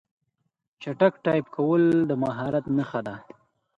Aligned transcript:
چټک 0.81 1.13
ټایپ 1.23 1.45
کول 1.55 1.83
د 2.09 2.11
مهارت 2.23 2.65
نښه 2.77 2.99
ده. 3.07 3.15